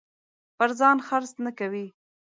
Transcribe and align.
پر 0.57 0.69
ځان 0.79 0.97
خرڅ 1.07 1.31
نه 1.45 1.51
کوي. 1.59 1.85